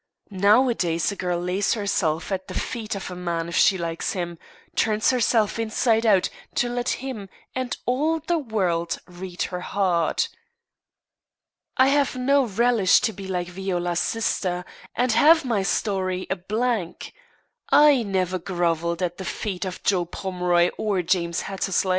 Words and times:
Nowadays 0.31 1.11
a 1.11 1.15
girl 1.15 1.39
lays 1.39 1.75
herself 1.75 2.31
at 2.31 2.47
the 2.47 2.55
feet 2.55 2.95
of 2.95 3.11
a 3.11 3.15
man 3.15 3.47
if 3.47 3.55
she 3.55 3.77
likes 3.77 4.13
him, 4.13 4.39
turns 4.75 5.11
herself 5.11 5.59
inside 5.59 6.07
out 6.07 6.27
to 6.55 6.69
let 6.69 6.89
him 7.05 7.29
and 7.53 7.77
all 7.85 8.19
the 8.19 8.39
world 8.39 8.97
read 9.05 9.43
her 9.43 9.59
heart." 9.61 10.27
"I 11.77 11.89
have 11.89 12.15
no 12.15 12.45
relish 12.47 12.99
to 13.01 13.13
be 13.13 13.27
like 13.27 13.49
Viola's 13.49 13.99
sister, 13.99 14.65
and 14.95 15.11
have 15.11 15.45
my 15.45 15.61
story 15.61 16.25
a 16.31 16.35
blank. 16.35 17.13
I 17.69 18.01
never 18.01 18.39
grovelled 18.39 19.03
at 19.03 19.17
the 19.17 19.23
feet 19.25 19.65
of 19.65 19.83
Joe 19.83 20.05
Pomeroy 20.05 20.69
or 20.79 21.03
James 21.03 21.41
Hattersley." 21.41 21.89